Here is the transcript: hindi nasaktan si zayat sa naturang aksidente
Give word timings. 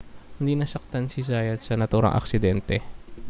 hindi 0.41 0.53
nasaktan 0.57 1.03
si 1.13 1.21
zayat 1.29 1.59
sa 1.61 1.77
naturang 1.81 2.13
aksidente 2.21 2.75